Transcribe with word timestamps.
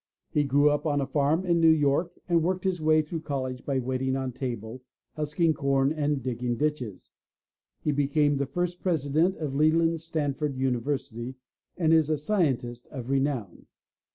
He 0.31 0.43
grew 0.45 0.67
up 0.71 0.87
on 0.87 0.99
a 0.99 1.05
farm 1.05 1.45
in 1.45 1.61
New 1.61 1.69
York 1.69 2.19
and 2.27 2.41
worked 2.41 2.63
his 2.63 2.81
way 2.81 3.03
through 3.03 3.21
college 3.21 3.63
by 3.63 3.77
waiting 3.77 4.15
on 4.15 4.31
table, 4.31 4.81
husking 5.13 5.53
com 5.53 5.91
and 5.91 6.23
digging 6.23 6.57
ditches. 6.57 7.11
He 7.83 7.91
became 7.91 8.37
the 8.37 8.47
first 8.47 8.81
president 8.81 9.37
of 9.37 9.53
Leland 9.53 10.01
Stanford 10.01 10.57
University 10.57 11.35
and 11.77 11.93
is 11.93 12.09
a 12.09 12.17
scientist 12.17 12.87
of 12.87 13.11
renown. 13.11 13.67